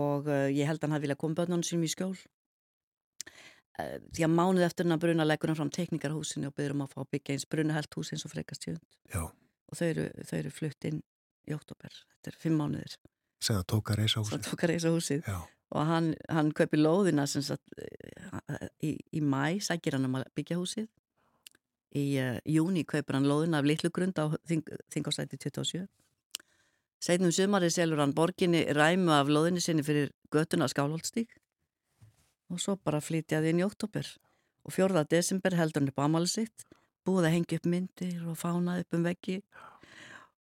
og 0.00 0.30
uh, 0.30 0.46
ég 0.48 0.70
held 0.70 0.78
að 0.78 0.86
hann 0.86 0.96
hafi 0.96 1.06
viljað 1.08 1.20
koma 1.24 1.40
börnunum 1.40 1.66
sínum 1.66 1.84
í 1.84 1.90
skjól. 1.90 2.14
Uh, 3.80 3.96
því 4.14 4.26
að 4.26 4.34
mánuð 4.38 4.66
eftir 4.68 4.86
hann 4.86 4.96
að 4.96 5.04
bruna 5.04 5.26
leggur 5.26 5.50
hann 5.50 5.58
fram 5.58 5.74
teknikarhúsinu 5.74 6.50
og 6.50 6.56
byrjum 6.56 6.86
að 6.86 6.94
fá 6.94 7.00
byggja 7.04 7.36
eins 7.36 7.48
brunahelt 7.50 7.98
hús 7.98 8.14
eins 8.14 8.24
og 8.24 8.32
frekast 8.32 8.68
jönd 8.70 8.98
og 9.20 9.78
þau 9.78 9.86
eru, 9.90 10.10
þau 10.26 10.36
eru 10.38 10.52
flutt 10.54 10.86
inn 10.88 11.02
í 11.48 11.54
oktober, 11.56 11.92
þetta 12.14 12.32
er 12.32 12.38
fimm 12.40 12.58
mánuðir 12.60 12.96
sem 13.40 13.56
það 13.56 13.66
tók 13.72 13.92
að 13.92 14.00
reysa 14.02 14.22
húsið, 14.22 14.44
tók 14.46 14.64
að 14.64 14.72
reysa 14.74 14.94
húsið. 14.94 15.30
og 15.70 15.86
hann, 15.86 16.14
hann 16.28 16.52
kaupi 16.52 16.80
lóðina 16.80 17.26
sagt, 17.30 17.62
uh, 17.78 18.66
í, 18.82 18.96
í 19.16 19.20
mæ 19.22 19.60
sækir 19.64 19.96
hann 19.96 20.08
um 20.08 20.18
að 20.20 20.28
byggja 20.36 20.58
húsið. 20.60 20.88
Í 21.96 22.04
uh, 22.22 22.36
júni 22.46 22.84
kaupir 22.86 23.18
hann 23.18 23.28
lóðina 23.30 23.62
af 23.62 23.66
litlu 23.66 23.90
grund 23.94 24.18
á 24.18 24.30
þingásæti 24.46 25.40
27 25.40 25.88
Seinum 27.00 27.32
sumari 27.32 27.70
selur 27.72 28.02
hann 28.02 28.12
borginni 28.12 28.60
ræmu 28.76 29.14
af 29.16 29.30
loðinni 29.32 29.62
sinni 29.64 29.80
fyrir 29.80 30.10
göttuna 30.34 30.66
skálholtstík 30.68 31.32
og 32.52 32.60
svo 32.60 32.74
bara 32.76 33.00
flytjaði 33.00 33.54
inn 33.54 33.62
í 33.62 33.64
oktober 33.64 34.04
og 34.68 34.74
fjórða 34.74 35.06
desember 35.08 35.56
heldur 35.56 35.80
hann 35.80 35.92
upp 35.94 36.02
ámali 36.04 36.28
sitt, 36.28 36.66
búið 37.08 37.30
að 37.30 37.34
hengja 37.38 37.60
upp 37.60 37.68
myndir 37.72 38.26
og 38.28 38.36
fánað 38.36 38.82
upp 38.82 38.98
um 38.98 39.06
veggi 39.08 39.38
og 39.40 39.69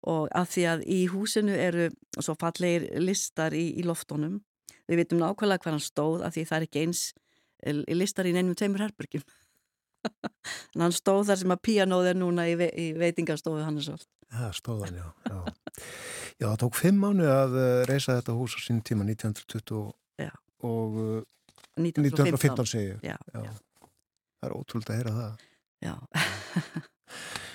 að 0.04 0.50
því 0.54 0.64
að 0.72 0.84
í 0.92 1.00
húsinu 1.12 1.54
eru 1.56 1.90
svo 2.20 2.36
fallegir 2.40 2.90
listar 3.02 3.56
í, 3.56 3.70
í 3.80 3.86
loftónum, 3.88 4.42
við 4.90 5.04
veitum 5.04 5.22
nákvæmlega 5.22 5.64
hvað 5.64 5.78
hann 5.78 5.84
stóð 5.84 6.26
að 6.28 6.36
því 6.38 6.44
það 6.50 6.58
er 6.58 6.68
ekki 6.68 6.84
eins 6.84 7.04
eh, 7.64 7.80
listar 7.96 8.28
í 8.28 8.34
neinum 8.36 8.58
tveimur 8.60 8.84
herbergjum 8.84 9.24
en 10.76 10.86
hann 10.86 10.96
stóð 10.96 11.30
þar 11.30 11.42
sem 11.44 11.56
að 11.56 11.64
píanóð 11.68 12.10
er 12.12 12.20
núna 12.20 12.48
í, 12.52 12.58
ve 12.60 12.70
í 12.76 12.90
veitingarstofu 13.00 13.64
hann 13.64 13.80
er 13.80 13.88
svolít. 13.88 14.10
Já, 14.34 14.48
stóðan, 14.58 14.98
já, 14.98 15.08
já. 15.30 15.54
Já, 16.42 16.48
það 16.48 16.58
tók 16.64 16.78
fimm 16.80 17.04
mánu 17.04 17.28
að 17.30 17.56
uh, 17.60 17.68
reysa 17.88 18.18
þetta 18.18 18.36
hús 18.36 18.58
á 18.58 18.60
sín 18.66 18.82
tíma 18.86 19.06
1920 19.06 19.94
já. 20.20 20.32
og 20.66 20.98
uh, 20.98 21.22
1915, 21.78 22.34
1915 22.34 22.72
segju. 22.74 22.98
Já, 23.06 23.16
já. 23.34 23.54
Það 24.42 24.50
er 24.50 24.56
ótrúld 24.58 24.90
að 24.90 25.00
heyra 25.00 25.16
það. 25.20 25.46
Já. 25.84 25.94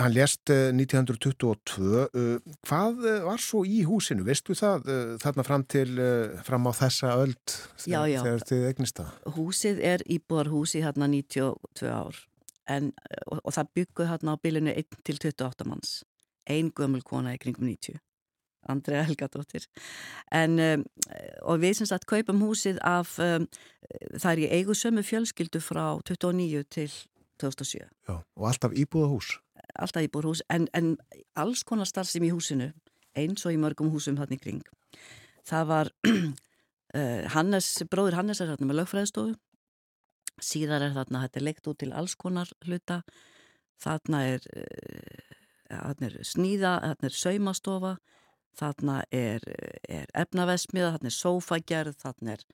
Hann 0.00 0.14
lést 0.14 0.48
1922. 0.48 2.08
Uh, 2.16 2.38
hvað 2.64 3.02
uh, 3.04 3.16
var 3.26 3.42
svo 3.44 3.60
í 3.68 3.82
húsinu? 3.84 4.24
Vestu 4.24 4.56
það 4.56 4.88
þarna 5.20 5.44
fram 5.44 5.64
til 5.68 5.90
fram 6.46 6.68
á 6.68 6.72
þessa 6.80 7.14
já. 8.08 8.20
þegar 8.24 8.46
þið 8.48 8.68
egnist 8.70 9.00
það? 9.02 9.16
Húsið 9.36 9.82
er 9.92 10.04
íbúarhúsi 10.08 10.80
hérna 10.84 11.10
92 11.12 11.92
ár 11.92 12.22
en, 12.70 12.92
og, 13.26 13.40
og 13.42 13.54
það 13.56 13.74
bygguð 13.78 14.10
hérna 14.10 14.36
á 14.38 14.42
bylinu 14.42 14.72
1 14.74 15.02
til 15.06 15.18
28 15.18 15.68
manns 15.68 16.00
ein 16.50 16.72
gömul 16.74 17.02
kona 17.06 17.34
í 17.36 17.40
kringum 17.42 17.68
90 17.68 18.00
Andrea 18.70 19.02
Helgadóttir 19.06 19.66
en 20.30 20.58
um, 20.62 20.84
og 21.42 21.62
við 21.62 21.80
sem 21.80 21.88
sagt 21.90 22.06
kaupum 22.10 22.42
húsið 22.44 22.78
af 22.86 23.16
um, 23.22 23.48
það 24.14 24.30
er 24.32 24.42
í 24.44 24.50
eigu 24.58 24.76
sömu 24.78 25.02
fjölskyldu 25.06 25.62
frá 25.62 25.98
29 25.98 26.62
til 26.70 26.90
2007 27.42 27.82
Já, 27.82 28.14
og 28.22 28.46
alltaf 28.46 28.74
íbúðahús 28.78 29.34
Alltaf 29.80 30.04
íbúðahús 30.04 30.42
en, 30.52 30.66
en 30.76 30.96
alls 31.38 31.62
konar 31.64 31.88
starfsum 31.88 32.26
í 32.26 32.32
húsinu 32.32 32.72
eins 33.16 33.46
og 33.46 33.54
í 33.54 33.60
mörgum 33.60 33.92
húsum 33.92 34.18
hann 34.20 34.34
í 34.34 34.40
kring. 34.40 34.62
Það 35.48 35.68
var 35.70 35.92
uh, 36.08 37.24
Hannes, 37.34 37.70
bróður 37.90 38.18
Hannes 38.20 38.40
er 38.40 38.52
hérna 38.52 38.68
með 38.68 38.82
lögfræðstofu 38.82 39.36
síðar 40.42 40.82
er 40.86 40.94
þarna 40.96 41.26
þetta 41.26 41.38
er 41.38 41.46
leikt 41.46 41.68
út 41.70 41.78
til 41.82 41.92
alls 41.94 42.16
konar 42.18 42.50
hluta. 42.66 43.02
Þarna 43.82 44.22
er 44.30 44.46
uh, 44.56 45.36
þarna 45.72 46.08
er 46.08 46.16
sníða, 46.26 46.72
þarna 46.84 47.08
er 47.08 47.18
saumastofa, 47.18 47.92
þarna 48.58 48.96
er, 49.14 49.46
er 49.88 50.10
efnavesmiða, 50.24 50.94
þarna 50.96 51.10
er 51.10 51.16
sófagerð, 51.16 51.94
þarna 52.02 52.34
er, 52.36 52.44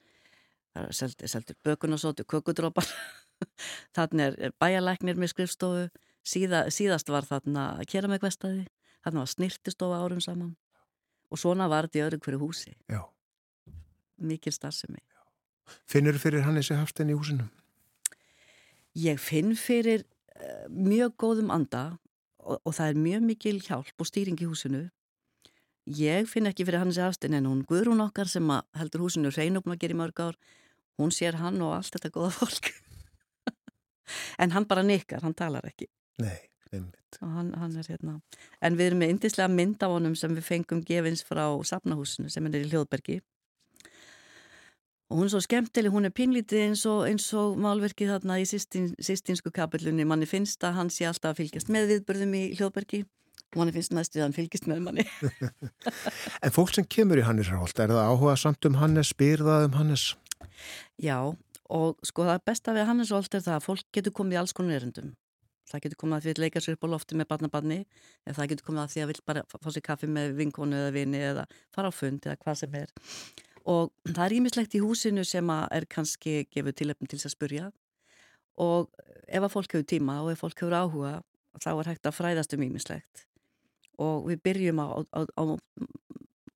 er 0.78 0.92
seldur, 1.32 1.58
bökunarsóti, 1.66 2.26
kökudrópar, 2.28 2.86
þarna 3.96 4.30
er 4.30 4.54
bæjalæknir 4.60 5.18
með 5.18 5.34
skrifstofu, 5.34 5.88
Síða, 6.28 6.66
síðast 6.74 7.08
var 7.08 7.24
þarna 7.24 7.68
keramegvestaði, 7.88 8.66
þarna 9.04 9.24
var 9.24 9.30
snirtistofa 9.32 10.00
árum 10.02 10.20
saman 10.20 10.56
og 11.32 11.40
svona 11.40 11.68
var 11.72 11.88
þetta 11.88 12.00
í 12.00 12.04
öðru 12.06 12.18
hverju 12.24 12.40
húsi. 12.42 12.74
Já. 12.88 13.00
Mikið 14.18 14.56
starfsemi. 14.56 15.00
Finnur 15.88 16.16
fyrir 16.20 16.44
Hannessi 16.46 16.76
Hafstein 16.76 17.12
í 17.12 17.16
húsinu? 17.16 17.48
Ég 18.96 19.20
finn 19.20 19.52
fyrir 19.56 20.04
uh, 20.04 20.68
mjög 20.72 21.16
góðum 21.20 21.52
anda 21.54 21.82
og, 22.40 22.60
og 22.62 22.72
það 22.76 22.92
er 22.92 23.02
mjög 23.06 23.26
mikil 23.28 23.58
hjálp 23.64 24.00
og 24.00 24.08
stýring 24.08 24.40
í 24.40 24.48
húsinu 24.48 24.86
ég 25.88 26.28
finn 26.28 26.48
ekki 26.48 26.66
fyrir 26.68 26.82
hans 26.82 26.98
afstinn 27.00 27.36
en 27.38 27.48
hún 27.48 27.64
Guðrún 27.68 28.02
okkar 28.04 28.28
sem 28.28 28.48
heldur 28.76 29.06
húsinu 29.06 29.32
gera 29.32 29.94
í 29.94 29.96
mörg 29.96 30.20
ár 30.20 30.36
hún 30.98 31.12
sér 31.14 31.38
hann 31.40 31.60
og 31.62 31.76
allt 31.76 31.94
þetta 31.94 32.12
góða 32.12 32.30
fólk 32.36 32.72
en 34.42 34.50
hann 34.50 34.66
bara 34.68 34.82
nikkar, 34.82 35.22
hann 35.22 35.34
talar 35.34 35.64
ekki 35.64 35.88
Nei, 36.18 36.38
einmitt. 36.72 37.18
Hann, 37.20 37.54
hann 37.56 37.74
hérna. 37.78 38.20
en 38.60 38.76
við 38.76 38.90
erum 38.90 39.02
með 39.02 39.12
indislega 39.14 39.48
mynd 39.52 39.82
af 39.82 39.92
honum 39.94 40.14
sem 40.18 40.34
við 40.34 40.46
fengum 40.46 40.80
gefins 40.84 41.22
frá 41.24 41.44
Safnahúsinu 41.64 42.30
sem 42.32 42.46
er 42.46 42.58
í 42.58 42.68
Hljóðbergi. 42.68 43.20
Og 45.08 45.16
hún 45.16 45.28
er 45.28 45.32
svo 45.32 45.40
skemmtileg, 45.40 45.92
hún 45.92 46.04
er 46.04 46.12
pinlítið 46.12 46.66
eins 46.66 46.82
og, 46.84 47.06
eins 47.08 47.30
og 47.32 47.54
málverkið 47.62 48.10
þarna 48.12 48.40
í 48.42 48.44
sýstinsku 48.44 49.52
kapillunni, 49.56 50.04
manni 50.04 50.28
finnst 50.28 50.66
að 50.68 50.74
hann 50.82 50.90
sé 50.92 51.06
alltaf 51.08 51.32
að 51.32 51.44
fylgjast 51.44 51.70
með 51.72 51.94
viðbörðum 51.94 52.34
í 52.36 52.42
hljóðbergi. 52.58 53.00
Manni 53.56 53.72
finnst 53.72 53.94
næstu 53.96 54.20
að 54.20 54.26
hann 54.26 54.36
fylgjast 54.36 54.68
með 54.68 54.82
manni. 54.84 55.06
En 56.44 56.52
fólk 56.52 56.74
sem 56.76 56.84
kemur 56.84 57.22
í 57.22 57.24
Hannesarholt, 57.24 57.80
er 57.80 57.94
það 57.94 58.10
áhuga 58.10 58.34
samt 58.36 58.68
um 58.68 58.76
Hannes, 58.82 59.14
spyrðað 59.14 59.70
um 59.70 59.78
Hannes? 59.78 60.04
Já, 61.00 61.16
og 61.72 62.04
sko 62.04 62.28
það 62.28 62.44
besta 62.50 62.76
við 62.76 62.90
Hannesarholt 62.90 63.38
er 63.38 63.46
það 63.48 63.56
að 63.56 63.66
fólk 63.70 63.88
getur 63.96 64.16
komið 64.20 64.36
í 64.36 64.40
alls 64.42 64.56
konar 64.58 64.82
erendum 64.82 65.14
það 65.68 65.84
getur 65.84 66.00
komið 66.02 66.16
að 66.16 66.24
því 66.24 66.34
að 66.34 66.42
leika 66.44 66.62
sér 66.64 66.76
upp 66.76 66.86
á 66.86 66.92
lofti 66.92 67.18
með 67.18 67.28
barnabarni 67.32 67.78
eða 68.24 68.36
það 68.38 68.50
getur 68.52 68.68
komið 68.68 68.82
að 68.84 68.94
því 68.94 69.02
að 69.02 69.10
vil 69.12 69.22
bara 69.30 69.44
fá 69.52 69.68
sér 69.68 69.84
kaffi 69.88 70.10
með 70.12 70.32
vinkonu 70.38 70.78
eða 70.78 70.94
vini 70.96 71.20
eða 71.30 71.44
fara 71.74 71.92
á 71.92 71.94
fund 71.94 72.26
eða 72.26 72.38
hvað 72.44 72.60
sem 72.62 72.78
er. 72.80 72.94
Og 73.68 73.92
það 74.08 74.24
er 74.24 74.36
ímislegt 74.38 74.76
í 74.78 74.82
húsinu 74.82 75.24
sem 75.28 75.52
er 75.52 75.86
kannski 75.92 76.40
gefið 76.48 76.78
tilöfn 76.80 77.10
til 77.10 77.18
þess 77.18 77.30
að 77.30 77.36
spurja 77.36 77.70
og 78.58 78.88
ef 79.28 79.44
að 79.44 79.52
fólk 79.52 79.74
hefur 79.76 79.88
tíma 79.92 80.20
og 80.24 80.32
ef 80.32 80.42
fólk 80.42 80.62
hefur 80.62 80.78
áhuga 80.78 81.14
þá 81.58 81.70
er 81.74 81.90
hægt 81.92 82.08
að 82.08 82.16
fræðast 82.16 82.54
um 82.56 82.64
ímislegt 82.64 83.24
og 83.98 84.28
við 84.30 84.42
byrjum 84.46 84.80
á, 84.82 84.86
á, 85.10 85.20
á 85.26 85.42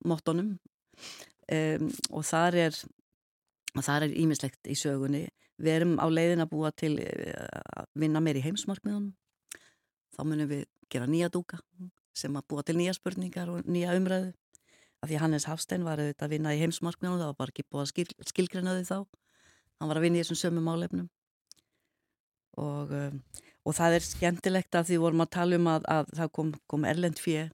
móttonum 0.07 0.54
um, 0.57 1.88
og 2.11 2.26
þar 2.26 2.59
er 2.69 4.14
ímislegt 4.14 4.71
í 4.71 4.78
sögunni 4.78 5.26
við 5.61 5.75
erum 5.76 5.97
á 6.00 6.06
leiðin 6.09 6.44
að 6.44 6.52
búa 6.52 6.71
til 6.75 6.94
að 7.00 7.88
vinna 7.99 8.23
meir 8.25 8.38
í 8.40 8.44
heimsmarkmiðunum. 8.44 9.12
Þá 10.12 10.21
munum 10.28 10.50
við 10.50 10.64
gera 10.92 11.09
nýja 11.09 11.30
dúka 11.32 11.59
sem 12.16 12.35
að 12.37 12.47
búa 12.52 12.64
til 12.66 12.76
nýja 12.76 12.94
spurningar 12.97 13.50
og 13.52 13.68
nýja 13.68 13.97
umræðu. 13.97 14.32
Af 15.02 15.11
því 15.11 15.18
Hannes 15.18 15.49
Hafstein 15.50 15.87
var 15.87 15.99
auðvitað 15.99 16.28
að 16.28 16.35
vinna 16.37 16.52
í 16.54 16.61
heimsmarknum 16.61 17.16
það 17.16 17.30
var 17.32 17.38
bara 17.40 17.52
ekki 17.54 17.64
búið 17.66 17.82
að 17.82 17.88
skil, 17.90 18.04
skilgreina 18.28 18.76
því 18.76 18.85
þá. 18.87 18.99
Hann 19.80 19.90
var 19.90 19.99
að 19.99 20.04
vinna 20.06 20.21
í 20.21 20.23
þessum 20.23 20.38
sömu 20.38 20.62
málefnum. 20.62 21.09
Og, 22.62 22.92
um, 22.92 23.16
og 23.66 23.75
það 23.75 23.97
er 23.97 24.06
skemmtilegt 24.06 24.78
að 24.78 24.90
því 24.90 25.00
vorum 25.02 25.25
að 25.25 25.32
tala 25.35 25.59
um 25.59 25.71
að, 25.73 25.88
að 25.90 26.12
það 26.21 26.32
kom, 26.38 26.52
kom 26.71 26.87
Erlend 26.87 27.23
Fjö 27.23 27.49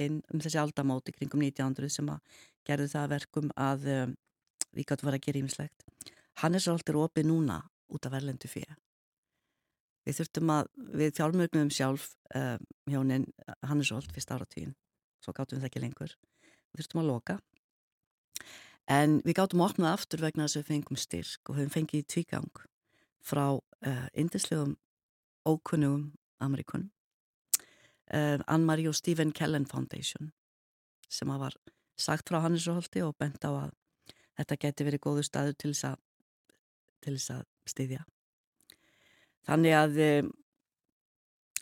inn 0.00 0.18
um 0.34 0.42
þessi 0.42 0.60
aldamóti 0.60 1.14
kringum 1.14 1.46
1900 1.46 1.94
sem 1.94 2.10
að 2.10 2.42
gerðu 2.68 2.90
það 2.92 3.14
verkum 3.14 3.54
að 3.56 3.86
um, 3.94 4.12
við 4.76 4.92
að 4.92 5.06
vera 5.06 5.18
að 5.18 5.24
gera 5.26 5.40
ímislegt 5.40 5.86
Hannes 6.42 6.68
Rólt 6.68 6.88
er 6.88 7.00
opið 7.00 7.28
núna 7.28 7.62
út 7.90 8.06
af 8.06 8.14
Erlendu 8.16 8.48
Fjö 8.48 8.66
við 10.06 10.20
þurftum 10.20 10.52
að 10.54 10.70
við 10.96 11.14
þjálfmögnum 11.18 11.70
sjálf 11.74 12.12
um, 12.34 12.66
hjónin 12.90 13.26
Hannes 13.66 13.90
Rólt 13.92 14.12
fyrst 14.14 14.32
áratvín 14.32 14.74
svo 15.20 15.34
gáttum 15.36 15.58
við 15.58 15.64
það 15.64 15.70
ekki 15.70 15.82
lengur. 15.84 16.14
Við 16.70 16.80
þurftum 16.80 17.02
að 17.02 17.10
loka. 17.10 17.36
En 18.90 19.18
við 19.26 19.36
gáttum 19.38 19.62
að 19.62 19.74
opna 19.74 19.92
aftur 19.94 20.22
vegna 20.24 20.46
þess 20.46 20.58
að 20.58 20.62
við 20.62 20.70
fengum 20.72 21.00
styrk 21.00 21.52
og 21.52 21.58
við 21.58 21.74
fengið 21.74 22.06
tvígang 22.10 22.62
frá 23.20 23.44
uh, 23.52 24.06
indislegum 24.16 24.78
ókunnugum 25.46 26.08
Amerikunum 26.40 26.88
uh, 28.14 28.40
Ann-Marie 28.48 28.88
og 28.88 28.96
Stephen 28.96 29.34
Kellen 29.36 29.68
Foundation 29.68 30.32
sem 31.10 31.30
að 31.30 31.44
var 31.44 31.58
sagt 32.00 32.30
frá 32.30 32.40
Hannesróldi 32.40 33.04
og 33.04 33.18
bent 33.20 33.44
á 33.44 33.50
að 33.52 33.74
þetta 34.40 34.58
geti 34.64 34.86
verið 34.88 35.04
góðu 35.04 35.26
staður 35.26 35.58
til 35.60 35.74
þess 35.74 35.90
að, 35.90 36.00
til 37.04 37.16
þess 37.16 37.34
að 37.34 37.44
styðja. 37.70 38.04
Þannig 39.48 39.76
að 39.76 40.00
um, 40.06 40.30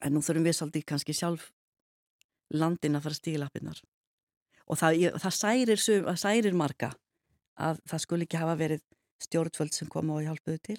en 0.05 0.15
nú 0.15 0.23
þurfum 0.23 0.47
við 0.47 0.59
svolítið 0.59 0.87
kannski 0.89 1.17
sjálf 1.17 1.49
landin 2.55 2.97
að 2.97 3.07
fara 3.07 3.19
stílappinnar 3.19 3.81
og 4.69 4.79
það, 4.81 5.01
það 5.21 5.35
særir, 5.37 5.83
særir 6.21 6.57
marga 6.57 6.93
að 7.59 7.81
það 7.89 8.05
skul 8.05 8.21
ekki 8.25 8.41
hafa 8.41 8.57
verið 8.61 8.85
stjórnvöld 9.25 9.75
sem 9.75 9.91
koma 9.91 10.19
og 10.19 10.27
hjálpuðu 10.27 10.61
til 10.71 10.79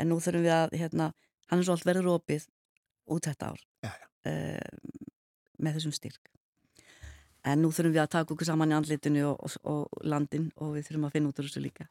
en 0.00 0.10
nú 0.10 0.18
þurfum 0.22 0.44
við 0.44 0.56
að 0.56 0.76
hérna, 0.80 1.10
hann 1.50 1.62
er 1.62 1.68
svolítið 1.68 1.90
verið 1.90 2.08
rópið 2.08 2.46
út 3.10 3.26
þetta 3.26 3.52
ár 3.52 3.62
já, 3.86 3.90
já. 3.90 4.06
Uh, 4.28 5.08
með 5.60 5.78
þessum 5.78 5.96
styrk 5.96 6.30
en 7.48 7.64
nú 7.64 7.72
þurfum 7.72 7.96
við 7.96 8.04
að 8.04 8.12
taka 8.18 8.34
okkur 8.34 8.50
saman 8.50 8.74
í 8.74 8.76
andlitinu 8.76 9.24
og, 9.30 9.40
og, 9.40 9.56
og 9.64 10.04
landin 10.04 10.50
og 10.60 10.76
við 10.76 10.90
þurfum 10.90 11.08
að 11.08 11.16
finna 11.16 11.32
út 11.32 11.40
úr 11.40 11.48
þessu 11.48 11.64
líka 11.64 11.88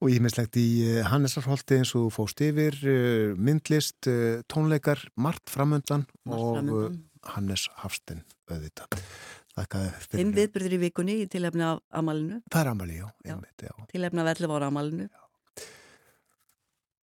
Og 0.00 0.14
ímislegt 0.14 0.56
í 0.56 0.66
eh, 0.86 1.02
Hannesarholti 1.04 1.76
eins 1.80 1.92
og 1.98 2.08
fóst 2.14 2.40
yfir, 2.44 2.78
eh, 2.88 3.36
myndlist, 3.36 4.08
tónleikar, 4.48 5.04
margt 5.16 5.52
framöndan 5.52 6.08
og. 6.26 6.98
Hannes 7.34 7.66
Hafstinn 7.80 8.22
auðvitað. 8.50 9.02
Hinn 10.16 10.32
viðbyrður 10.32 10.76
í 10.76 10.78
vikunni 10.86 11.16
í 11.24 11.26
tilefna 11.30 11.74
af 11.74 11.82
amalinu. 12.00 12.38
Það 12.52 12.62
er 12.62 12.70
amali, 12.70 12.96
já. 12.96 13.08
já. 13.26 13.34
já. 13.60 13.74
Af 13.74 13.92
11 13.92 14.54
ára 14.56 14.70
amalinu. 14.70 15.08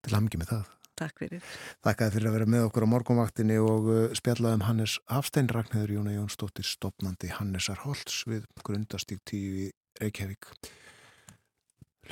Til 0.07 0.15
hamngi 0.15 0.41
með 0.41 0.53
það. 0.53 0.73
Takk 0.97 1.21
fyrir. 1.21 1.49
Þakkaði 1.85 2.15
fyrir 2.15 2.29
að 2.31 2.35
vera 2.39 2.49
með 2.49 2.65
okkur 2.71 2.87
á 2.89 2.93
morgunvaktinni 2.95 3.59
og 3.61 3.89
spjallaðum 4.17 4.65
Hannes 4.65 4.97
Hafstein 5.11 5.51
Ragnhjóður 5.53 5.93
Jóna 5.99 6.15
Jónsdóttir 6.15 6.65
stopnandi 6.65 7.29
Hannesar 7.35 7.83
Holtz 7.83 8.23
við 8.25 8.47
grundastík 8.65 9.21
tíu 9.29 9.67
í 9.67 9.69
Reykjavík. 10.01 10.49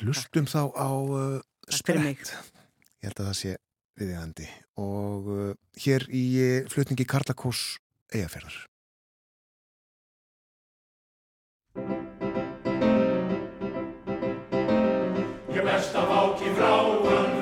Hlustum 0.01 0.47
þá 0.49 0.61
á 0.75 0.89
uh, 0.91 1.39
sprett. 1.71 2.31
Ég 3.01 3.07
held 3.07 3.19
að 3.21 3.29
það 3.29 3.37
sé 3.39 3.55
viðjandi 3.95 4.47
og 4.81 5.29
uh, 5.31 5.51
hér 5.79 6.07
í 6.11 6.23
uh, 6.43 6.55
flutningi 6.71 7.07
Karlakós 7.07 7.77
Eyjafjörðar. 8.11 8.57
Ég 15.55 15.63
verst 15.63 15.95
af 15.95 16.11
áki 16.19 16.51
frá 16.59 16.75
hann 17.07 17.34